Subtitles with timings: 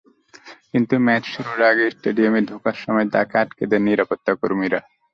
[0.71, 4.79] কিন্তু ম্যাচ শুরুর আগে স্টেডিয়ামে ঢোকার সময় তাঁকে আটকে দেন নিরাপত্তাকর্মীরা।